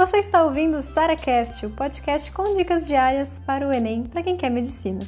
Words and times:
Você 0.00 0.16
está 0.16 0.42
ouvindo 0.42 0.78
o 0.78 0.80
SaraCast, 0.80 1.66
o 1.66 1.70
podcast 1.72 2.32
com 2.32 2.54
dicas 2.54 2.86
diárias 2.86 3.38
para 3.38 3.68
o 3.68 3.70
Enem 3.70 4.04
para 4.04 4.22
quem 4.22 4.34
quer 4.34 4.48
medicina. 4.48 4.98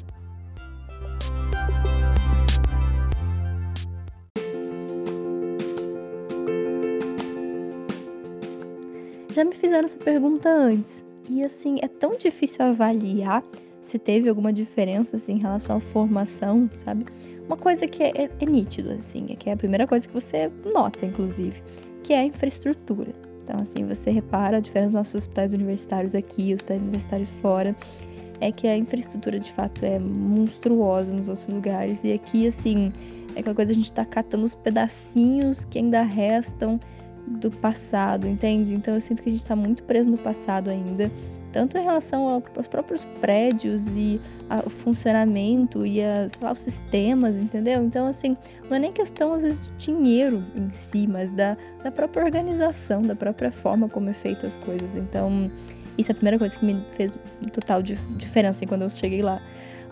Já 9.31 9.45
me 9.47 9.55
fizeram 9.55 9.87
essa 9.87 9.97
pergunta 9.97 10.51
antes, 10.51 11.03
e 11.27 11.43
assim, 11.43 11.79
é 11.81 11.89
tão 11.89 12.19
difícil 12.19 12.63
avaliar 12.63 13.43
se 13.81 13.99
teve 13.99 14.29
alguma 14.29 14.53
diferença 14.53 15.17
assim, 15.17 15.37
em 15.37 15.41
relação 15.41 15.79
à 15.79 15.81
formação, 15.81 16.69
sabe? 16.77 17.07
Uma 17.47 17.57
coisa 17.57 17.87
que 17.87 18.03
é, 18.03 18.13
é, 18.15 18.31
é 18.39 18.45
nítido, 18.45 18.93
assim, 18.93 19.29
é 19.31 19.37
que 19.37 19.49
é 19.49 19.55
a 19.55 19.57
primeira 19.57 19.87
coisa 19.87 20.07
que 20.07 20.13
você 20.13 20.53
nota, 20.71 21.07
inclusive, 21.07 21.63
que 22.03 22.13
é 22.13 22.19
a 22.19 22.25
infraestrutura. 22.25 23.32
Então, 23.43 23.61
assim, 23.61 23.85
você 23.87 24.11
repara 24.11 24.59
a 24.59 24.61
diferença 24.61 24.89
dos 24.89 24.95
nossos 24.95 25.15
hospitais 25.15 25.53
universitários 25.53 26.15
aqui, 26.15 26.55
hospitais 26.55 26.81
universitários 26.81 27.31
fora, 27.41 27.75
é 28.41 28.51
que 28.51 28.67
a 28.67 28.77
infraestrutura 28.77 29.39
de 29.39 29.53
fato 29.53 29.85
é 29.85 29.99
monstruosa 29.99 31.15
nos 31.15 31.29
outros 31.29 31.47
lugares. 31.49 32.05
E 32.05 32.13
aqui, 32.13 32.47
assim, 32.47 32.93
é 33.35 33.41
aquela 33.41 33.55
coisa 33.55 33.73
a 33.73 33.75
gente 33.75 33.91
tá 33.93 34.05
catando 34.05 34.45
os 34.45 34.55
pedacinhos 34.55 35.65
que 35.65 35.79
ainda 35.79 36.03
restam 36.03 36.79
do 37.27 37.51
passado, 37.51 38.27
entende? 38.27 38.75
Então 38.75 38.95
eu 38.95 39.01
sinto 39.01 39.23
que 39.23 39.29
a 39.29 39.33
gente 39.33 39.45
tá 39.45 39.55
muito 39.55 39.83
preso 39.85 40.11
no 40.11 40.19
passado 40.19 40.71
ainda 40.71 41.11
tanto 41.53 41.77
em 41.77 41.83
relação 41.83 42.29
aos 42.29 42.69
próprios 42.69 43.05
prédios 43.21 43.87
e 43.89 44.21
ao 44.49 44.69
funcionamento 44.69 45.87
e 45.87 46.03
a, 46.03 46.27
lá, 46.41 46.53
os 46.53 46.61
sistemas, 46.61 47.41
entendeu? 47.41 47.83
Então, 47.83 48.07
assim, 48.07 48.37
não 48.69 48.77
é 48.77 48.81
nem 48.81 48.93
questão, 48.93 49.33
às 49.35 49.43
vezes, 49.43 49.61
de 49.61 49.87
dinheiro 49.87 50.45
em 50.55 50.71
si, 50.73 51.07
mas 51.07 51.33
da, 51.33 51.57
da 51.83 51.91
própria 51.91 52.25
organização, 52.25 53.03
da 53.03 53.15
própria 53.15 53.53
forma 53.53 53.89
como 53.89 54.11
é 54.11 54.15
feito 54.15 54.47
as 54.47 54.57
coisas. 54.59 54.97
Então, 54.97 55.51
isso 55.99 56.11
é 56.11 56.13
a 56.13 56.15
primeira 56.15 56.39
coisa 56.39 56.59
que 56.59 56.65
me 56.65 56.83
fez 56.95 57.15
total 57.53 57.83
diferença 57.83 58.59
assim, 58.59 58.67
quando 58.67 58.83
eu 58.83 58.91
cheguei 58.91 59.23
lá. 59.23 59.41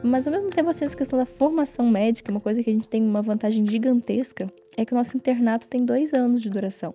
Mas, 0.03 0.27
ao 0.27 0.33
mesmo 0.33 0.49
tempo, 0.51 0.71
assim, 0.71 0.87
essa 0.87 0.97
questão 0.97 1.19
da 1.19 1.27
formação 1.27 1.87
médica, 1.89 2.31
uma 2.31 2.41
coisa 2.41 2.63
que 2.63 2.71
a 2.71 2.73
gente 2.73 2.89
tem 2.89 3.03
uma 3.03 3.21
vantagem 3.21 3.67
gigantesca, 3.67 4.51
é 4.77 4.85
que 4.85 4.95
o 4.95 4.97
nosso 4.97 5.17
internato 5.17 5.69
tem 5.69 5.85
dois 5.85 6.15
anos 6.15 6.41
de 6.41 6.49
duração 6.49 6.95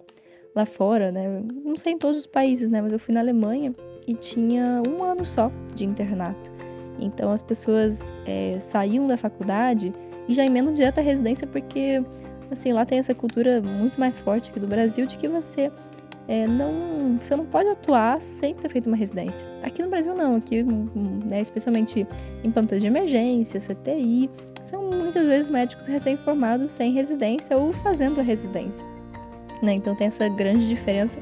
lá 0.55 0.65
fora, 0.65 1.11
né? 1.11 1.43
Não 1.63 1.75
sei 1.75 1.93
em 1.93 1.97
todos 1.97 2.19
os 2.19 2.25
países, 2.25 2.69
né? 2.69 2.81
Mas 2.81 2.93
eu 2.93 2.99
fui 2.99 3.13
na 3.13 3.19
Alemanha 3.19 3.75
e 4.07 4.15
tinha 4.15 4.81
um 4.87 5.03
ano 5.03 5.25
só 5.25 5.51
de 5.75 5.85
internato. 5.85 6.51
Então 6.99 7.31
as 7.31 7.41
pessoas 7.41 8.11
é, 8.25 8.57
saíam 8.61 9.05
da 9.07 9.17
faculdade 9.17 9.93
e 10.27 10.33
já 10.33 10.45
emendam 10.45 10.73
direto 10.73 10.99
à 10.99 11.01
residência 11.01 11.45
porque, 11.45 12.01
assim, 12.49 12.71
lá 12.71 12.85
tem 12.85 12.99
essa 12.99 13.13
cultura 13.13 13.61
muito 13.61 13.99
mais 13.99 14.19
forte 14.21 14.49
aqui 14.49 14.59
do 14.59 14.67
Brasil 14.67 15.05
de 15.05 15.17
que 15.17 15.27
você 15.27 15.69
é, 16.27 16.47
não, 16.47 17.17
você 17.21 17.35
não 17.35 17.45
pode 17.45 17.69
atuar 17.69 18.21
sem 18.21 18.55
ter 18.55 18.69
feito 18.69 18.87
uma 18.87 18.95
residência. 18.95 19.47
Aqui 19.61 19.83
no 19.83 19.89
Brasil 19.89 20.15
não, 20.15 20.37
aqui, 20.37 20.63
né, 20.63 21.41
especialmente 21.41 22.07
em 22.43 22.51
plantas 22.51 22.79
de 22.79 22.87
emergência, 22.87 23.59
CTI, 23.59 24.29
são 24.63 24.89
muitas 24.89 25.27
vezes 25.27 25.49
médicos 25.49 25.85
recém-formados 25.85 26.71
sem 26.71 26.93
residência 26.93 27.55
ou 27.57 27.71
fazendo 27.73 28.21
a 28.21 28.23
residência. 28.23 28.94
Né? 29.61 29.73
Então 29.73 29.95
tem 29.95 30.07
essa 30.07 30.27
grande 30.27 30.67
diferença 30.67 31.19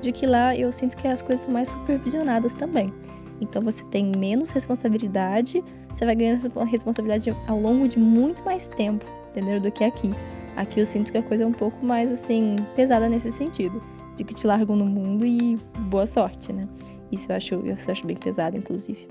de 0.00 0.12
que 0.12 0.26
lá 0.26 0.56
eu 0.56 0.72
sinto 0.72 0.96
que 0.96 1.08
as 1.08 1.22
coisas 1.22 1.44
são 1.44 1.52
mais 1.52 1.68
supervisionadas 1.68 2.54
também. 2.54 2.92
Então 3.40 3.62
você 3.62 3.84
tem 3.84 4.12
menos 4.16 4.50
responsabilidade, 4.50 5.62
você 5.92 6.04
vai 6.04 6.14
ganhando 6.14 6.48
responsabilidade 6.64 7.34
ao 7.46 7.60
longo 7.60 7.88
de 7.88 7.98
muito 7.98 8.44
mais 8.44 8.68
tempo, 8.68 9.04
entendeu? 9.30 9.60
Do 9.60 9.70
que 9.70 9.84
aqui. 9.84 10.10
Aqui 10.56 10.80
eu 10.80 10.86
sinto 10.86 11.12
que 11.12 11.18
a 11.18 11.22
coisa 11.22 11.44
é 11.44 11.46
um 11.46 11.52
pouco 11.52 11.84
mais 11.84 12.10
assim 12.10 12.56
pesada 12.74 13.08
nesse 13.08 13.30
sentido, 13.30 13.82
de 14.16 14.24
que 14.24 14.34
te 14.34 14.46
largam 14.46 14.74
no 14.74 14.86
mundo 14.86 15.26
e 15.26 15.56
boa 15.90 16.06
sorte, 16.06 16.52
né? 16.52 16.66
Isso 17.12 17.30
eu 17.30 17.36
acho, 17.36 17.54
eu 17.54 17.74
acho 17.74 18.06
bem 18.06 18.16
pesado, 18.16 18.56
inclusive. 18.56 19.06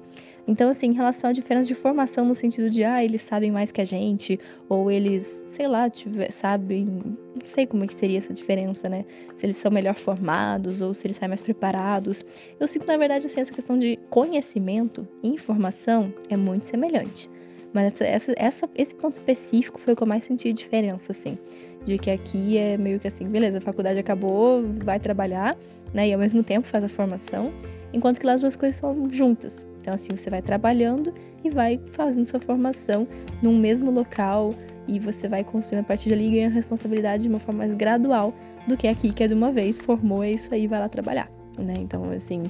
Então, 0.47 0.69
assim, 0.69 0.87
em 0.87 0.93
relação 0.93 1.31
à 1.31 1.33
diferença 1.33 1.67
de 1.67 1.73
formação 1.73 2.25
no 2.25 2.35
sentido 2.35 2.69
de, 2.69 2.83
ah, 2.83 3.03
eles 3.03 3.23
sabem 3.23 3.51
mais 3.51 3.71
que 3.71 3.81
a 3.81 3.85
gente, 3.85 4.39
ou 4.69 4.91
eles, 4.91 5.43
sei 5.47 5.67
lá, 5.67 5.89
tiver, 5.89 6.31
sabem, 6.31 6.85
não 6.85 7.47
sei 7.47 7.65
como 7.65 7.83
é 7.83 7.87
que 7.87 7.95
seria 7.95 8.19
essa 8.19 8.31
diferença, 8.31 8.87
né? 8.87 9.05
Se 9.35 9.45
eles 9.45 9.57
são 9.57 9.71
melhor 9.71 9.95
formados 9.95 10.81
ou 10.81 10.93
se 10.93 11.07
eles 11.07 11.17
saem 11.17 11.29
mais 11.29 11.41
preparados. 11.41 12.23
Eu 12.59 12.67
sinto, 12.67 12.85
na 12.85 12.95
verdade, 12.95 13.25
assim, 13.25 13.41
essa 13.41 13.51
questão 13.51 13.77
de 13.77 13.97
conhecimento 14.09 15.07
e 15.23 15.29
informação 15.29 16.13
é 16.29 16.37
muito 16.37 16.65
semelhante. 16.67 17.29
Mas 17.73 17.93
essa, 17.93 18.05
essa, 18.05 18.33
essa, 18.37 18.69
esse 18.75 18.95
ponto 18.95 19.15
específico 19.15 19.79
foi 19.79 19.93
o 19.93 19.95
que 19.97 20.03
eu 20.03 20.07
mais 20.07 20.23
senti 20.23 20.53
diferença, 20.53 21.11
assim. 21.11 21.37
De 21.85 21.97
que 21.97 22.09
aqui 22.09 22.57
é 22.57 22.77
meio 22.77 22.99
que 22.99 23.07
assim, 23.07 23.27
beleza, 23.27 23.57
a 23.57 23.61
faculdade 23.61 23.99
acabou, 23.99 24.63
vai 24.83 24.99
trabalhar, 24.99 25.57
né? 25.93 26.07
E 26.07 26.13
ao 26.13 26.19
mesmo 26.19 26.43
tempo 26.43 26.67
faz 26.67 26.83
a 26.83 26.89
formação 26.89 27.51
enquanto 27.95 28.19
que 28.19 28.25
lá 28.25 28.33
as 28.33 28.41
duas 28.41 28.55
coisas 28.55 28.79
são 28.79 29.09
juntas. 29.09 29.65
Então, 29.81 29.93
assim, 29.93 30.15
você 30.15 30.29
vai 30.29 30.41
trabalhando 30.41 31.13
e 31.43 31.49
vai 31.49 31.79
fazendo 31.93 32.25
sua 32.25 32.39
formação 32.39 33.07
num 33.41 33.57
mesmo 33.57 33.89
local 33.89 34.53
e 34.87 34.99
você 34.99 35.27
vai 35.27 35.43
construindo 35.43 35.81
a 35.83 35.87
partir 35.87 36.09
dali 36.09 36.27
e 36.27 36.31
ganha 36.31 36.49
responsabilidade 36.49 37.23
de 37.23 37.29
uma 37.29 37.39
forma 37.39 37.59
mais 37.59 37.73
gradual 37.73 38.33
do 38.67 38.75
que 38.75 38.87
aqui, 38.87 39.11
que 39.11 39.23
é 39.23 39.27
de 39.27 39.33
uma 39.33 39.51
vez, 39.51 39.77
formou, 39.77 40.23
é 40.23 40.31
isso 40.31 40.53
aí, 40.53 40.67
vai 40.67 40.79
lá 40.79 40.89
trabalhar, 40.89 41.31
né? 41.57 41.75
Então, 41.77 42.11
assim, 42.11 42.43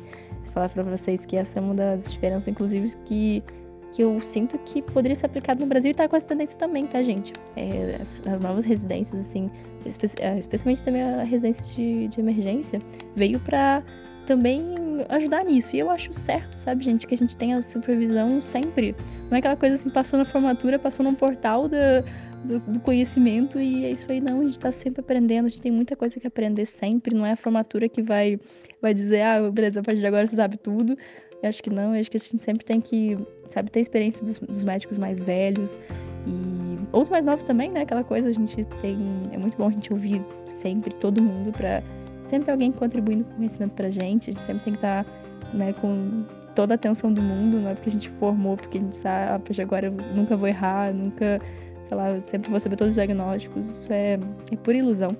falar 0.51 0.69
para 0.69 0.83
vocês 0.83 1.25
que 1.25 1.37
essa 1.37 1.59
é 1.59 1.61
uma 1.61 1.75
das 1.75 2.11
diferenças, 2.11 2.47
inclusive, 2.47 2.89
que, 3.05 3.43
que 3.91 4.01
eu 4.01 4.21
sinto 4.21 4.57
que 4.59 4.81
poderia 4.81 5.15
ser 5.15 5.27
aplicado 5.27 5.61
no 5.61 5.67
Brasil 5.67 5.91
e 5.91 5.93
tá 5.93 6.07
com 6.07 6.15
essa 6.15 6.25
tendência 6.25 6.57
também, 6.57 6.87
tá, 6.87 7.03
gente? 7.03 7.33
É, 7.55 7.97
as, 8.01 8.23
as, 8.25 8.41
novas 8.41 8.63
residências, 8.63 9.27
assim, 9.27 9.51
espe 9.85 10.07
é, 10.19 10.39
especialmente 10.39 10.83
também 10.83 11.03
a 11.03 11.23
residência 11.23 11.75
de, 11.75 12.07
de 12.07 12.19
emergência, 12.19 12.79
veio 13.15 13.39
para 13.39 13.83
também 14.25 14.63
ajudar 15.09 15.43
nisso. 15.45 15.75
E 15.75 15.79
eu 15.79 15.89
acho 15.89 16.11
certo, 16.13 16.53
sabe, 16.55 16.83
gente, 16.83 17.07
que 17.07 17.13
a 17.13 17.17
gente 17.17 17.35
tenha 17.35 17.61
supervisão 17.61 18.41
sempre. 18.41 18.95
Não 19.29 19.35
é 19.35 19.39
aquela 19.39 19.55
coisa 19.55 19.75
assim, 19.75 19.89
passou 19.89 20.19
na 20.19 20.25
formatura, 20.25 20.77
passou 20.77 21.03
num 21.03 21.15
portal 21.15 21.67
da, 21.67 22.01
do, 22.43 22.59
do, 22.59 22.79
conhecimento 22.79 23.59
e 23.59 23.85
é 23.85 23.91
isso 23.91 24.11
aí, 24.11 24.21
não. 24.21 24.41
A 24.41 24.45
gente 24.45 24.59
tá 24.59 24.71
sempre 24.71 25.01
aprendendo, 25.01 25.45
a 25.45 25.49
gente 25.49 25.61
tem 25.61 25.71
muita 25.71 25.95
coisa 25.95 26.19
que 26.19 26.27
aprender 26.27 26.65
sempre. 26.65 27.15
Não 27.15 27.25
é 27.25 27.33
a 27.33 27.37
formatura 27.37 27.87
que 27.89 28.01
vai, 28.01 28.39
vai 28.81 28.93
dizer, 28.93 29.21
ah, 29.21 29.49
beleza, 29.51 29.79
a 29.79 29.83
partir 29.83 30.01
de 30.01 30.07
agora 30.07 30.27
você 30.27 30.35
sabe 30.35 30.57
tudo. 30.57 30.97
Eu 31.41 31.49
acho 31.49 31.61
que 31.61 31.69
não, 31.69 31.93
eu 31.95 32.01
acho 32.01 32.09
que 32.09 32.17
a 32.17 32.19
gente 32.19 32.41
sempre 32.41 32.65
tem 32.65 32.81
que, 32.81 33.17
sabe, 33.49 33.69
ter 33.69 33.79
experiência 33.79 34.25
dos, 34.25 34.39
dos 34.39 34.63
médicos 34.63 34.97
mais 34.97 35.23
velhos 35.23 35.77
e 36.25 36.79
outros 36.91 37.11
mais 37.11 37.25
novos 37.25 37.43
também, 37.43 37.69
né? 37.69 37.81
Aquela 37.81 38.03
coisa, 38.03 38.29
a 38.29 38.33
gente 38.33 38.63
tem. 38.81 38.97
É 39.31 39.37
muito 39.37 39.57
bom 39.57 39.67
a 39.67 39.71
gente 39.71 39.91
ouvir 39.91 40.21
sempre 40.47 40.93
todo 40.95 41.21
mundo 41.21 41.51
pra 41.51 41.83
sempre 42.27 42.45
tem 42.45 42.51
alguém 42.51 42.71
contribuindo 42.71 43.23
com 43.25 43.35
conhecimento 43.35 43.71
pra 43.73 43.89
gente, 43.89 44.29
a 44.29 44.33
gente 44.33 44.45
sempre 44.45 44.63
tem 44.63 44.73
que 44.73 44.79
estar 44.79 45.03
tá, 45.03 45.09
né, 45.53 45.73
com 45.73 46.23
toda 46.55 46.73
a 46.73 46.75
atenção 46.75 47.11
do 47.13 47.21
mundo, 47.21 47.59
não 47.59 47.69
é 47.69 47.73
porque 47.75 47.89
a 47.89 47.91
gente 47.91 48.09
formou, 48.09 48.55
porque 48.55 48.77
a 48.77 48.81
gente 48.81 48.95
sabe, 48.95 49.43
ah, 49.59 49.61
agora 49.61 49.87
eu 49.87 49.91
nunca 50.15 50.37
vou 50.37 50.47
errar, 50.47 50.93
nunca, 50.93 51.39
sei 51.87 51.97
lá, 51.97 52.19
sempre 52.19 52.49
vou 52.49 52.59
saber 52.59 52.77
todos 52.77 52.91
os 52.91 52.95
diagnósticos, 52.95 53.67
isso 53.67 53.93
é, 53.93 54.17
é 54.51 54.55
pura 54.55 54.77
ilusão. 54.77 55.15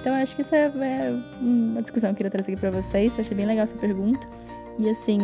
Então, 0.00 0.14
acho 0.14 0.36
que 0.36 0.42
essa 0.42 0.54
é, 0.54 0.66
é 0.66 1.18
uma 1.40 1.80
discussão 1.80 2.10
que 2.10 2.12
eu 2.12 2.16
queria 2.16 2.30
trazer 2.30 2.52
aqui 2.52 2.60
pra 2.60 2.70
vocês, 2.70 3.18
achei 3.18 3.34
bem 3.34 3.46
legal 3.46 3.64
essa 3.64 3.76
pergunta. 3.78 4.26
E 4.78 4.90
assim, 4.90 5.18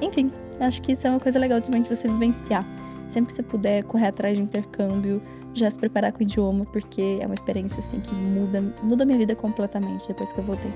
enfim, 0.00 0.32
acho 0.60 0.80
que 0.80 0.92
isso 0.92 1.06
é 1.06 1.10
uma 1.10 1.20
coisa 1.20 1.38
legal 1.38 1.60
também 1.60 1.82
de 1.82 1.88
você 1.90 2.08
vivenciar. 2.08 2.64
Sempre 3.08 3.28
que 3.28 3.34
você 3.34 3.42
puder 3.42 3.84
correr 3.84 4.08
atrás 4.08 4.36
de 4.36 4.42
intercâmbio, 4.42 5.22
já 5.54 5.70
se 5.70 5.78
preparar 5.78 6.12
com 6.12 6.18
o 6.18 6.22
idioma, 6.22 6.64
porque 6.66 7.18
é 7.20 7.26
uma 7.26 7.34
experiência 7.34 7.80
assim 7.80 8.00
que 8.00 8.14
muda, 8.14 8.60
muda 8.82 9.04
minha 9.04 9.18
vida 9.18 9.34
completamente 9.34 10.06
depois 10.08 10.32
que 10.32 10.38
eu 10.38 10.44
voltei. 10.44 10.72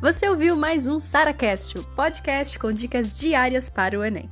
Você 0.00 0.28
ouviu 0.28 0.56
mais 0.56 0.86
um 0.86 0.98
SaraCast, 0.98 1.78
o 1.78 1.84
podcast 1.94 2.58
com 2.58 2.72
dicas 2.72 3.18
diárias 3.18 3.68
para 3.68 3.98
o 3.98 4.04
Enem. 4.04 4.28